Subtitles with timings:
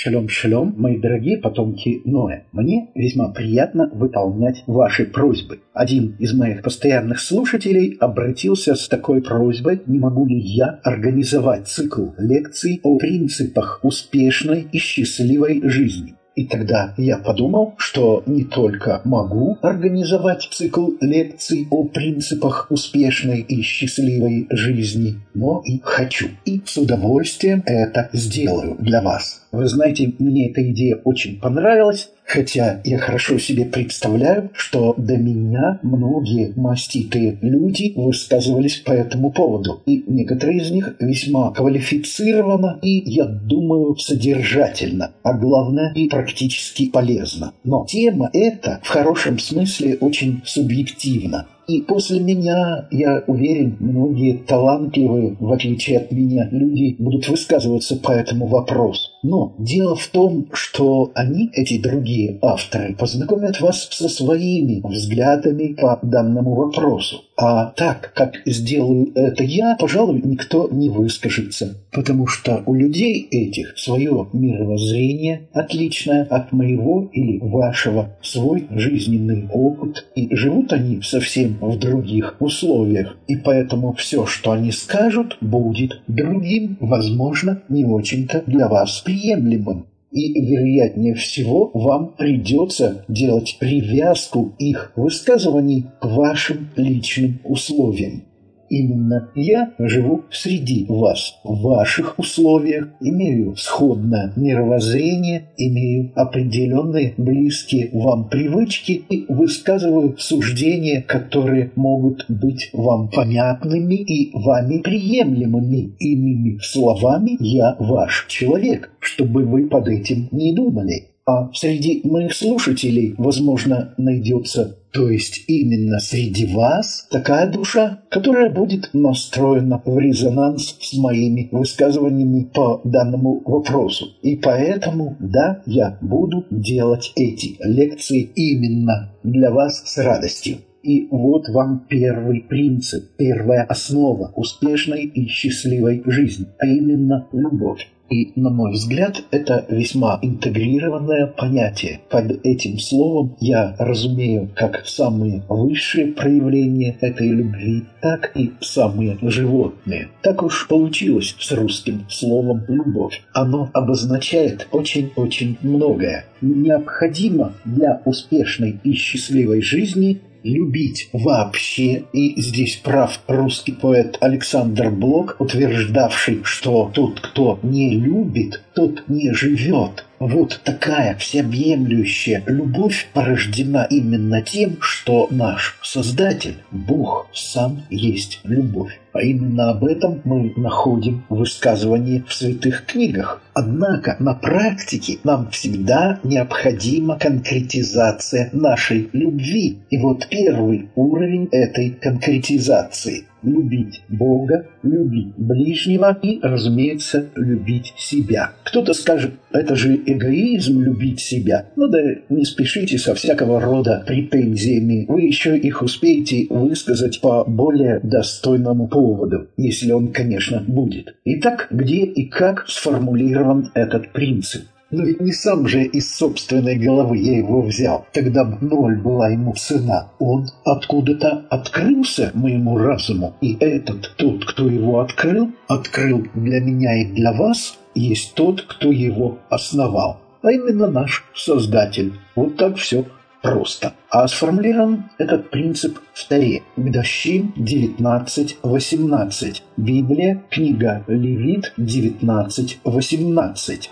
[0.00, 2.44] Шалом-шалом, мои дорогие потомки Ноя.
[2.52, 5.58] Мне весьма приятно выполнять ваши просьбы.
[5.74, 12.10] Один из моих постоянных слушателей обратился с такой просьбой, не могу ли я организовать цикл
[12.16, 16.14] лекций о принципах успешной и счастливой жизни.
[16.38, 23.60] И тогда я подумал, что не только могу организовать цикл лекций о принципах успешной и
[23.62, 26.28] счастливой жизни, но и хочу.
[26.44, 29.47] И с удовольствием это сделаю для вас.
[29.50, 35.80] Вы знаете, мне эта идея очень понравилась, хотя я хорошо себе представляю, что до меня
[35.82, 39.80] многие маститые люди высказывались по этому поводу.
[39.86, 47.54] И некоторые из них весьма квалифицированно и, я думаю, содержательно, а главное и практически полезно.
[47.64, 51.46] Но тема эта в хорошем смысле очень субъективна.
[51.68, 58.10] И после меня, я уверен, многие талантливые, в отличие от меня, люди будут высказываться по
[58.10, 59.10] этому вопросу.
[59.22, 65.98] Но дело в том, что они, эти другие авторы, познакомят вас со своими взглядами по
[66.02, 67.24] данному вопросу.
[67.36, 71.76] А так, как сделаю это я, пожалуй, никто не выскажется.
[71.92, 80.06] Потому что у людей этих свое мировоззрение, отличное от моего или вашего, свой жизненный опыт,
[80.16, 83.16] и живут они совсем в других условиях.
[83.28, 90.38] И поэтому все, что они скажут, будет другим, возможно, не очень-то для вас приемлемым и,
[90.38, 98.24] вероятнее всего, вам придется делать привязку их высказываний к вашим личным условиям.
[98.70, 108.28] Именно я живу среди вас, в ваших условиях, имею сходное мировоззрение, имею определенные близкие вам
[108.28, 115.94] привычки и высказываю суждения, которые могут быть вам понятными и вами приемлемыми.
[115.98, 121.08] Иными словами, я ваш человек, чтобы вы под этим не думали.
[121.30, 128.88] А среди моих слушателей, возможно, найдется, то есть именно среди вас, такая душа, которая будет
[128.94, 134.06] настроена в резонанс с моими высказываниями по данному вопросу.
[134.22, 140.56] И поэтому, да, я буду делать эти лекции именно для вас с радостью.
[140.82, 147.86] И вот вам первый принцип, первая основа успешной и счастливой жизни, а именно любовь.
[148.10, 152.00] И, на мой взгляд, это весьма интегрированное понятие.
[152.08, 160.08] Под этим словом я разумею как самые высшие проявления этой любви, так и самые животные.
[160.22, 163.22] Так уж получилось с русским словом «любовь».
[163.34, 166.24] Оно обозначает очень-очень многое.
[166.40, 172.04] Необходимо для успешной и счастливой жизни любить вообще.
[172.12, 179.32] И здесь прав русский поэт Александр Блок, утверждавший, что тот, кто не любит, тот не
[179.32, 180.04] живет.
[180.20, 188.98] Вот такая всеобъемлющая любовь порождена именно тем, что наш Создатель, Бог, сам есть любовь.
[189.12, 193.40] А именно об этом мы находим в высказывании в святых книгах.
[193.54, 199.78] Однако на практике нам всегда необходима конкретизация нашей любви.
[199.90, 208.52] И вот первый уровень этой конкретизации любить Бога, любить ближнего и, разумеется, любить себя.
[208.64, 211.66] Кто-то скажет, это же эгоизм любить себя.
[211.76, 211.98] Ну да
[212.28, 215.06] не спешите со всякого рода претензиями.
[215.08, 221.14] Вы еще их успеете высказать по более достойному поводу, если он, конечно, будет.
[221.24, 224.64] Итак, где и как сформулирован этот принцип?
[224.90, 229.28] Но ведь не сам же из собственной головы я его взял, когда б ноль была
[229.28, 230.10] ему цена.
[230.18, 237.04] Он откуда-то открылся моему разуму, и этот, тот, кто его открыл, открыл для меня и
[237.04, 242.14] для вас, есть тот, кто его основал, а именно наш Создатель.
[242.34, 243.04] Вот так все
[243.42, 243.92] просто.
[244.10, 246.62] А сформулирован этот принцип в Таре.
[246.76, 249.62] Гдащим 19.18.
[249.76, 253.90] Библия, книга Левит 19.18.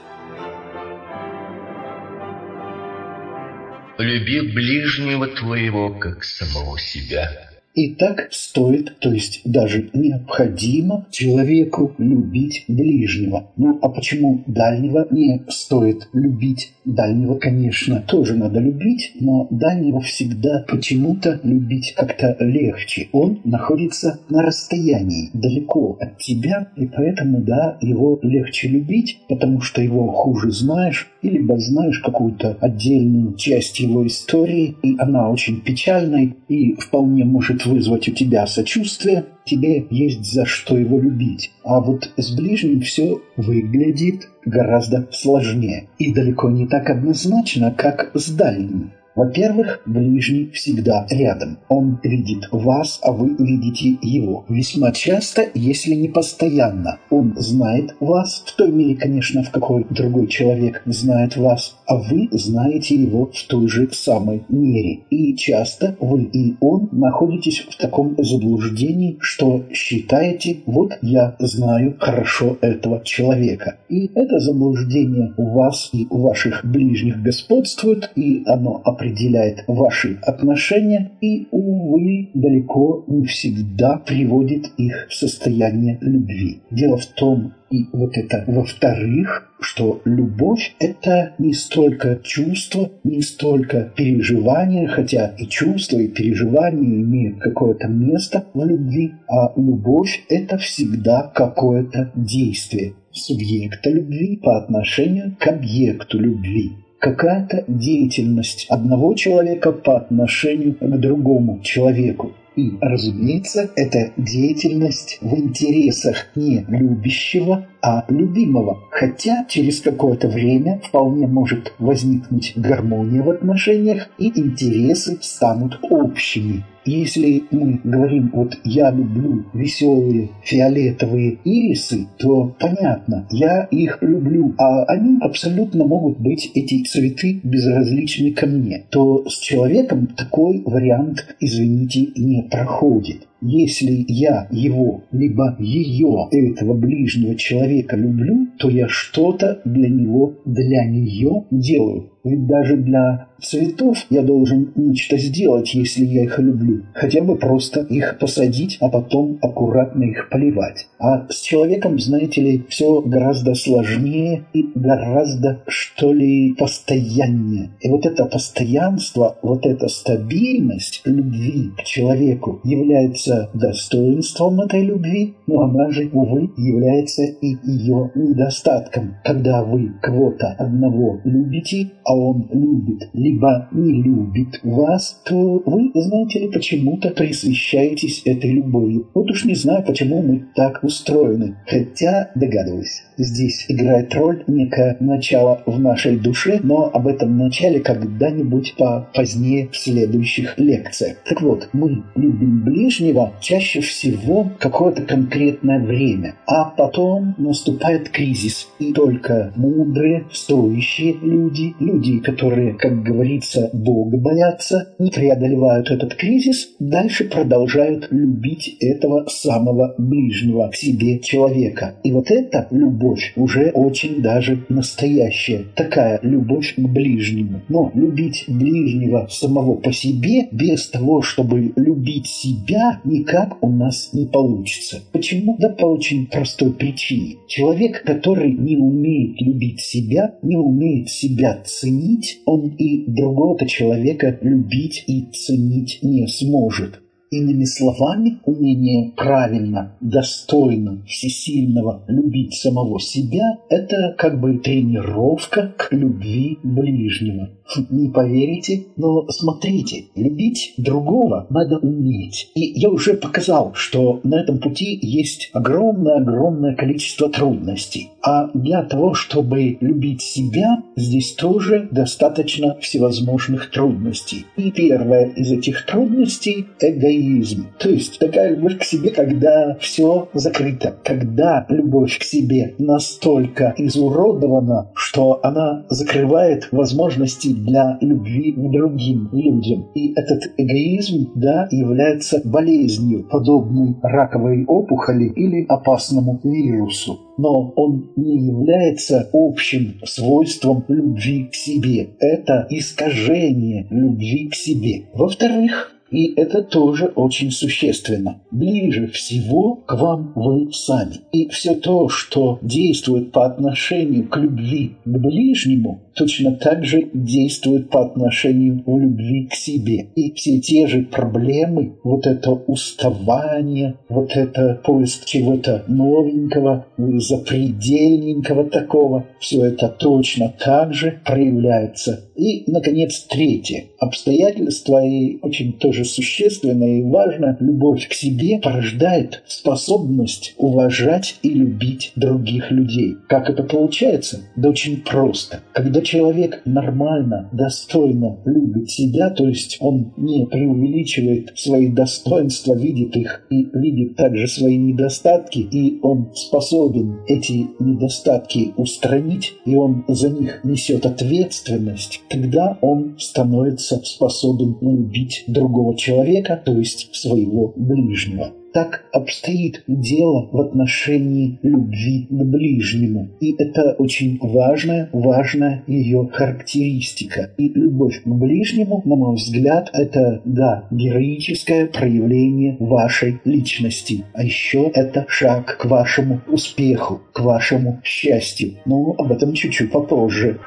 [3.99, 7.46] Люби ближнего твоего, как самого себя.
[7.77, 13.51] И так стоит, то есть даже необходимо человеку любить ближнего.
[13.59, 16.73] Ну а почему дальнего не стоит любить?
[16.87, 23.09] Дальнего, конечно, тоже надо любить, но дальнего всегда почему-то любить как-то легче.
[23.13, 29.83] Он находится на расстоянии, далеко от тебя, и поэтому, да, его легче любить, потому что
[29.83, 36.75] его хуже знаешь, или знаешь какую-то отдельную часть его истории, и она очень печальная, и
[36.77, 41.53] вполне может вызвать у тебя сочувствие, тебе есть за что его любить.
[41.65, 48.31] А вот с ближним все выглядит гораздо сложнее и далеко не так однозначно, как с
[48.31, 48.93] дальним.
[49.17, 51.57] Во-первых, ближний всегда рядом.
[51.69, 54.45] Он видит вас, а вы видите его.
[54.47, 56.99] Весьма часто, если не постоянно.
[57.09, 62.29] Он знает вас, в той мере, конечно, в какой другой человек знает вас, а вы
[62.31, 65.01] знаете его в той же самой мере.
[65.09, 72.59] И часто вы и он находитесь в таком заблуждении, что считаете, вот я знаю хорошо
[72.61, 73.79] этого человека.
[73.89, 80.19] И это заблуждение у вас и у ваших ближних господствует, и оно определяет определяет ваши
[80.23, 86.61] отношения и, увы, далеко не всегда приводит их в состояние любви.
[86.71, 93.93] Дело в том, и вот это во-вторых, что любовь– это не столько чувство, не столько
[93.97, 101.31] переживание, хотя и чувства, и переживания имеют какое-то место в любви, а любовь– это всегда
[101.35, 110.75] какое-то действие субъекта любви по отношению к объекту любви какая-то деятельность одного человека по отношению
[110.75, 112.33] к другому человеку.
[112.57, 118.79] И, разумеется, это деятельность в интересах не любящего, а любимого.
[118.91, 126.65] Хотя через какое-то время вполне может возникнуть гармония в отношениях, и интересы станут общими.
[126.87, 134.85] Если мы говорим, вот я люблю веселые фиолетовые ирисы, то понятно, я их люблю, а
[134.85, 142.13] они абсолютно могут быть, эти цветы, безразличны ко мне, то с человеком такой вариант, извините,
[142.15, 143.27] не проходит.
[143.49, 150.85] Если я его, либо ее, этого ближнего человека люблю, то я что-то для него, для
[150.85, 152.11] нее делаю.
[152.27, 156.83] Ведь даже для цветов я должен нечто сделать, если я их люблю.
[156.93, 160.89] Хотя бы просто их посадить, а потом аккуратно их поливать.
[160.99, 167.71] А с человеком, знаете ли, все гораздо сложнее и гораздо, что ли, постояннее.
[167.81, 175.63] И вот это постоянство, вот эта стабильность любви к человеку является достоинством этой любви, но
[175.63, 179.17] она же, увы, является и ее недостатком.
[179.25, 186.41] Когда вы кого-то одного любите, а он любит, либо не любит вас, то вы, знаете
[186.41, 189.09] ли, почему-то присвящаетесь этой любовью.
[189.15, 193.03] Вот уж не знаю, почему мы так устроены, хотя догадываюсь.
[193.19, 198.75] Здесь играет роль некое начало в нашей душе, но об этом начале когда-нибудь
[199.15, 201.17] позднее в следующих лекциях.
[201.25, 208.93] Так вот, мы любим ближнего чаще всего какое-то конкретное время, а потом наступает кризис, и
[208.93, 218.09] только мудрые, стоящие люди, люди, которые, как говорится, Бога боятся, преодолевают этот кризис, дальше продолжают
[218.11, 221.95] любить этого самого ближнего к себе человека.
[222.03, 227.63] И вот эта любовь уже очень даже настоящая, такая любовь к ближнему.
[227.69, 234.27] Но любить ближнего самого по себе без того, чтобы любить себя, никак у нас не
[234.27, 235.03] получится.
[235.13, 235.57] Почему?
[235.59, 237.37] Да по очень простой причине.
[237.49, 245.05] Человек, который не умеет любить себя, не умеет себя ценить, он и другого-то человека любить
[245.07, 247.01] и ценить не сможет.
[247.37, 256.59] Иными словами, умение правильно, достойно, всесильного любить самого себя– это как бы тренировка к любви
[256.63, 257.51] ближнего.
[257.91, 262.51] Не поверите, но смотрите, любить другого надо уметь.
[262.55, 268.13] И я уже показал, что на этом пути есть огромное-огромное количество трудностей.
[268.29, 274.47] А для того, чтобы любить себя, здесь тоже достаточно всевозможных трудностей.
[274.57, 277.69] И первая из этих трудностей– эгоизм.
[277.79, 284.91] То есть такая любовь к себе, когда все закрыто, когда любовь к себе настолько изуродована,
[284.95, 289.87] что она закрывает возможности для любви к другим людям.
[289.95, 298.47] И этот эгоизм, да, является болезнью, подобной раковой опухоли или опасному вирусу но он не
[298.47, 302.11] является общим свойством любви к себе.
[302.19, 305.05] Это искажение любви к себе.
[305.13, 308.41] Во-вторых, и это тоже очень существенно.
[308.51, 311.17] Ближе всего к вам вы сами.
[311.33, 317.91] И все то, что действует по отношению к любви к ближнему, точно так же действует
[317.91, 320.09] по отношению в любви к себе.
[320.15, 329.27] И все те же проблемы, вот это уставание, вот это поиск чего-то новенького, запредельненького такого,
[329.39, 332.31] все это точно так же проявляется.
[332.37, 333.85] И, наконец, третье.
[333.99, 342.13] Обстоятельства и очень тоже существенное и важно, любовь к себе порождает способность уважать и любить
[342.15, 343.17] других людей.
[343.29, 344.43] Как это получается?
[344.55, 345.61] Да очень просто.
[345.73, 353.47] Когда человек нормально, достойно любит себя, то есть он не преувеличивает свои достоинства, видит их
[353.51, 360.61] и видит также свои недостатки, и он способен эти недостатки устранить, и он за них
[360.65, 369.85] несет ответственность, тогда он становится способен любить другого человека, то есть своего ближнего так обстоит
[369.87, 373.31] дело в отношении любви к ближнему.
[373.41, 377.53] И это очень важная, важная ее характеристика.
[377.57, 384.27] И любовь к ближнему, на мой взгляд, это, да, героическое проявление вашей личности.
[384.35, 388.75] А еще это шаг к вашему успеху, к вашему счастью.
[388.85, 390.59] Но об этом чуть-чуть попозже.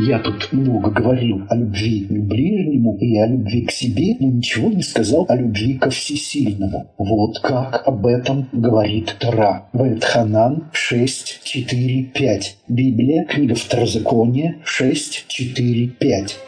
[0.00, 4.70] Я тут много говорил о любви к ближнему и о любви к себе, но ничего
[4.70, 6.94] не сказал о любви ко всесильному.
[6.96, 9.68] Вот как об этом говорит Тора.
[9.72, 12.56] Ваэтханан 6, 4, 5.
[12.68, 16.38] Библия, книга Второзакония 6, 4, 5.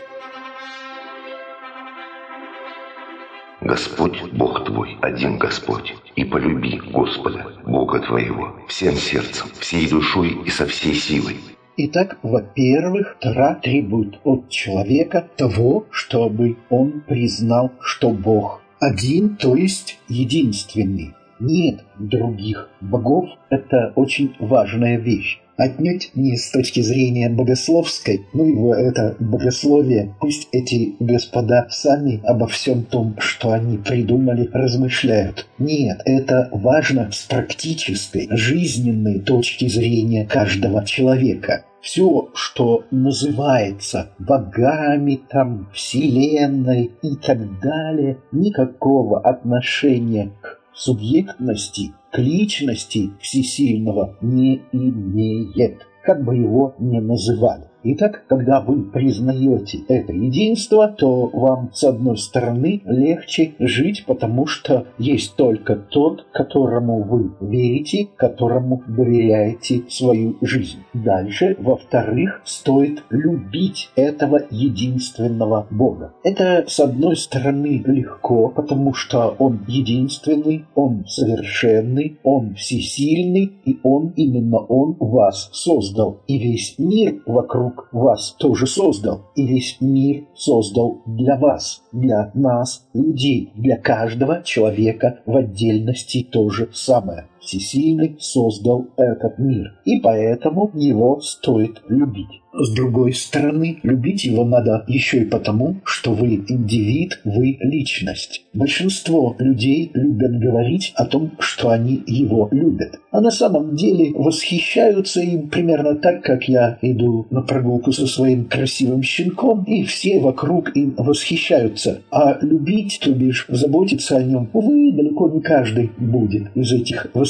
[3.62, 10.50] Господь, Бог твой, один Господь, и полюби Господа, Бога твоего, всем сердцем, всей душой и
[10.50, 11.36] со всей силой,
[11.82, 19.98] Итак, во-первых, Тора требует от человека того, чтобы он признал, что Бог один, то есть
[20.06, 21.14] единственный.
[21.38, 23.30] Нет других богов.
[23.48, 30.48] Это очень важная вещь отнюдь не с точки зрения богословской, ну его это богословие, пусть
[30.52, 35.46] эти господа сами обо всем том, что они придумали, размышляют.
[35.58, 45.68] Нет, это важно с практической, жизненной точки зрения каждого человека все, что называется богами, там,
[45.72, 56.36] вселенной и так далее, никакого отношения к субъектности к личности всесильного не имеет, как бы
[56.36, 57.69] его ни называли.
[57.82, 64.86] Итак, когда вы признаете это единство, то вам, с одной стороны, легче жить, потому что
[64.98, 70.80] есть только тот, которому вы верите, которому доверяете свою жизнь.
[70.92, 76.12] Дальше, во-вторых, стоит любить этого единственного Бога.
[76.22, 84.12] Это, с одной стороны, легко, потому что Он единственный, Он совершенный, Он всесильный, и Он,
[84.16, 86.20] именно Он вас создал.
[86.26, 92.30] И весь мир вокруг вокруг вас тоже создал, и весь мир создал для вас, для
[92.34, 97.28] нас, людей, для каждого человека в отдельности то же самое.
[97.40, 102.40] Всесильный создал этот мир, и поэтому его стоит любить.
[102.52, 108.44] С другой стороны, любить его надо еще и потому, что вы индивид, вы личность.
[108.52, 112.98] Большинство людей любят говорить о том, что они его любят.
[113.12, 118.46] А на самом деле восхищаются им примерно так, как я иду на прогулку со своим
[118.46, 122.02] красивым щенком, и все вокруг им восхищаются.
[122.10, 127.29] А любить, то бишь заботиться о нем, увы, далеко не каждый будет из этих восхищающихся,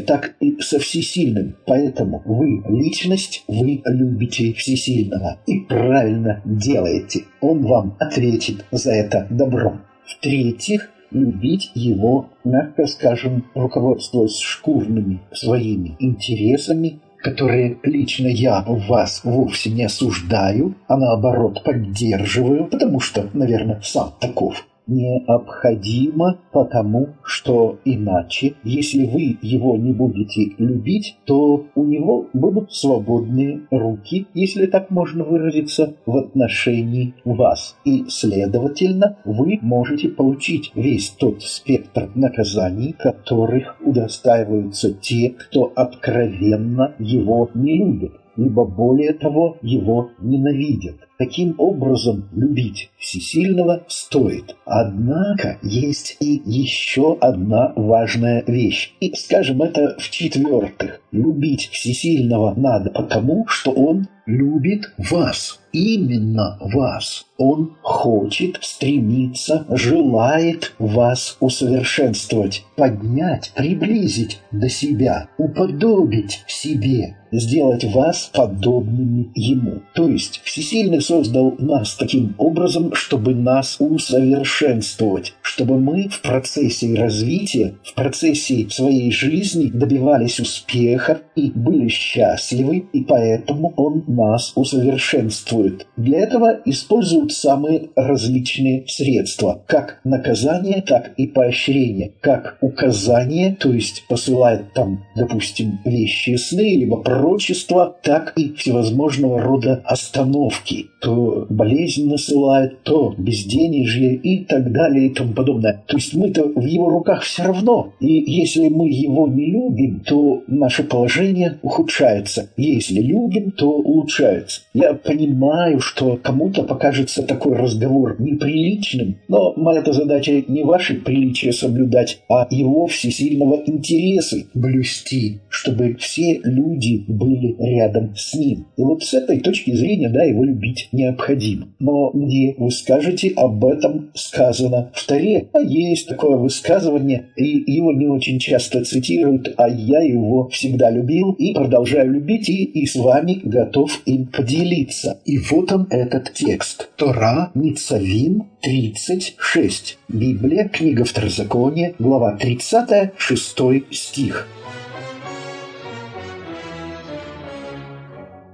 [0.00, 1.56] так и со всесильным.
[1.66, 7.24] Поэтому вы личность, вы любите всесильного и правильно делаете.
[7.40, 9.82] Он вам ответит за это добром.
[10.06, 19.84] В-третьих, любить его, мягко скажем, руководствуясь шкурными своими интересами, которые лично я вас вовсе не
[19.84, 29.38] осуждаю, а наоборот поддерживаю, потому что, наверное, сам таков необходимо, потому что иначе, если вы
[29.42, 36.16] его не будете любить, то у него будут свободные руки, если так можно выразиться, в
[36.16, 37.76] отношении вас.
[37.84, 47.50] И, следовательно, вы можете получить весь тот спектр наказаний, которых удостаиваются те, кто откровенно его
[47.54, 51.05] не любит либо более того, его ненавидят.
[51.18, 54.54] Таким образом, любить всесильного стоит.
[54.66, 58.92] Однако есть и еще одна важная вещь.
[59.00, 61.00] И скажем это в-четвертых.
[61.12, 67.26] Любить всесильного надо потому, что он любит вас, именно вас.
[67.38, 79.30] Он хочет, стремится, желает вас усовершенствовать, поднять, приблизить до себя, уподобить себе, сделать вас подобными
[79.34, 79.82] Ему.
[79.94, 87.74] То есть Всесильный создал нас таким образом, чтобы нас усовершенствовать, чтобы мы в процессе развития,
[87.84, 95.86] в процессе своей жизни добивались успеха и были счастливы, и поэтому Он нас усовершенствует.
[95.96, 104.04] Для этого используют самые различные средства, как наказание, так и поощрение, как указание, то есть
[104.08, 110.86] посылает там, допустим, вещи сны, либо пророчества, так и всевозможного рода остановки.
[111.00, 115.84] То болезнь насылает, то безденежье и так далее и тому подобное.
[115.86, 117.92] То есть мы-то в его руках все равно.
[118.00, 122.50] И если мы его не любим, то наше положение ухудшается.
[122.56, 124.62] Если любим, то улучшается.
[124.74, 132.22] Я понимаю, что кому-то покажется такой разговор неприличным, но моя-то задача не ваши приличия соблюдать,
[132.28, 138.66] а его всесильного интересы блюсти, чтобы все люди были рядом с ним.
[138.76, 141.68] И вот с этой точки зрения, да, его любить необходимо.
[141.78, 145.48] Но где вы скажете, об этом сказано в Таре.
[145.52, 151.32] А есть такое высказывание, и его не очень часто цитируют, а я его всегда любил
[151.32, 155.20] и продолжаю любить, и, и с вами готов им поделиться.
[155.24, 156.90] И вот он этот текст.
[156.96, 159.98] Тора Ницавим 36.
[160.08, 163.56] Библия, книга Второзакония, глава 30, 6
[163.90, 164.48] стих.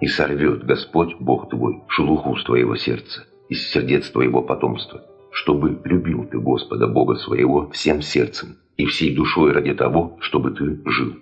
[0.03, 6.25] И сорвет Господь, Бог твой, шелуху с твоего сердца, из сердец твоего потомства, чтобы любил
[6.25, 11.15] ты Господа Бога своего всем сердцем и всей душой ради того, чтобы ты жил.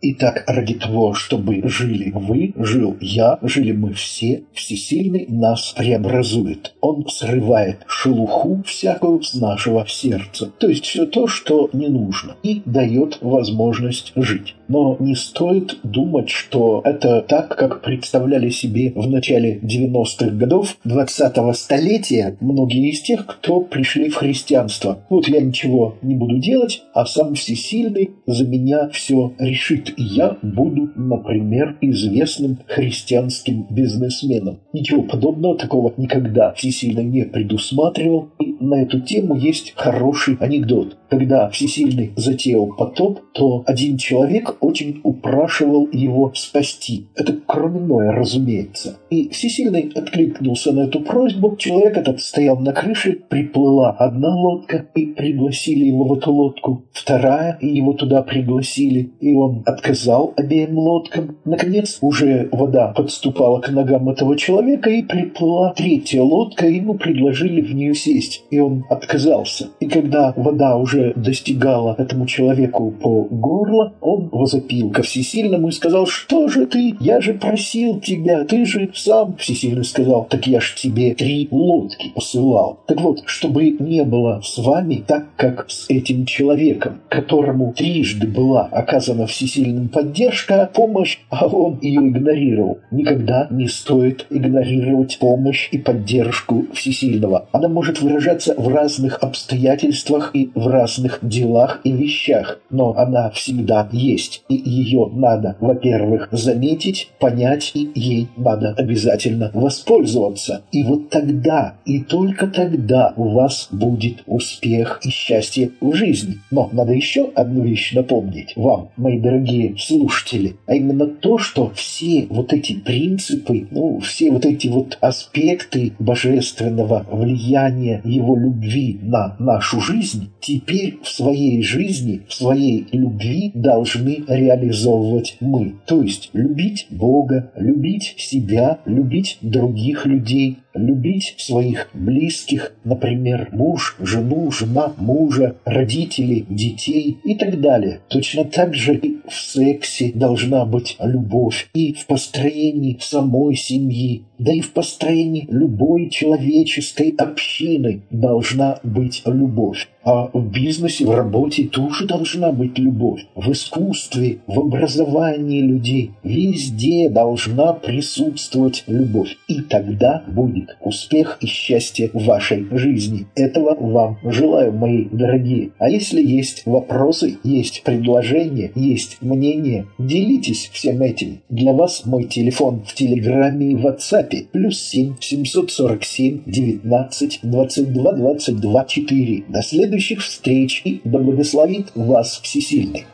[0.00, 6.74] Итак, ради того, чтобы жили вы, жил я, жили мы все, Всесильный нас преобразует.
[6.80, 12.62] Он срывает шелуху всякую с нашего сердца, то есть все то, что не нужно, и
[12.64, 14.54] дает возможность жить.
[14.68, 21.52] Но не стоит думать, что это так, как представляли себе в начале 90-х годов 20-го
[21.54, 25.00] столетия многие из тех, кто пришли в христианство.
[25.08, 29.87] Вот я ничего не буду делать, а сам Всесильный за меня все решит.
[29.96, 34.60] И я буду, например, известным христианским бизнесменом.
[34.72, 38.30] Ничего подобного такого никогда Всесильный не предусматривал.
[38.40, 40.96] И на эту тему есть хороший анекдот.
[41.10, 47.06] Когда Всесильный затеял потоп, то один человек очень упрашивал его спасти.
[47.14, 48.98] Это кровяное, разумеется.
[49.08, 51.56] И Всесильный откликнулся на эту просьбу.
[51.56, 56.84] Человек этот стоял на крыше, приплыла одна лодка, и пригласили его в эту лодку.
[56.92, 59.12] Вторая, и его туда пригласили.
[59.20, 61.38] И он отказал обеим лодкам.
[61.44, 67.62] Наконец, уже вода подступала к ногам этого человека, и приплыла третья лодка, и ему предложили
[67.62, 68.44] в нее сесть.
[68.50, 69.68] И он отказался.
[69.80, 75.72] И когда вода уже уже достигала этому человеку по горло, он возопил ко Всесильному и
[75.72, 80.60] сказал, что же ты, я же просил тебя, ты же сам, Всесильный сказал, так я
[80.60, 82.80] ж тебе три лодки посылал.
[82.86, 88.66] Так вот, чтобы не было с вами так, как с этим человеком, которому трижды была
[88.66, 92.78] оказана всесильным поддержка, помощь, а он ее игнорировал.
[92.90, 97.48] Никогда не стоит игнорировать помощь и поддержку всесильного.
[97.52, 103.30] Она может выражаться в разных обстоятельствах и в разных разных делах и вещах, но она
[103.30, 110.62] всегда есть, и ее надо, во-первых, заметить, понять, и ей надо обязательно воспользоваться.
[110.72, 116.36] И вот тогда, и только тогда у вас будет успех и счастье в жизни.
[116.50, 122.26] Но надо еще одну вещь напомнить вам, мои дорогие слушатели, а именно то, что все
[122.30, 129.80] вот эти принципы, ну, все вот эти вот аспекты божественного влияния его любви на нашу
[129.80, 135.74] жизнь теперь в своей жизни, в своей любви должны реализовывать мы.
[135.86, 144.50] То есть любить Бога, любить себя, любить других людей, любить своих близких, например, муж, жену,
[144.50, 148.00] жена, мужа, родителей, детей и так далее.
[148.08, 154.52] Точно так же и в сексе должна быть любовь, и в построении самой семьи, да
[154.52, 159.88] и в построении любой человеческой общины должна быть любовь.
[160.04, 163.26] А в бизнесе, в работе тоже должна быть любовь.
[163.34, 166.12] В искусстве, в образовании людей.
[166.22, 169.36] Везде должна присутствовать любовь.
[169.48, 173.26] И тогда будет успех и счастье в вашей жизни.
[173.34, 175.70] Этого вам желаю, мои дорогие.
[175.78, 181.40] А если есть вопросы, есть предложения, есть мнения, делитесь всем этим.
[181.48, 189.44] Для вас мой телефон в Телеграме и WhatsApp плюс 7 747 19 22 22 4.
[189.48, 193.04] До следующих встреч и да благословит вас всесильный.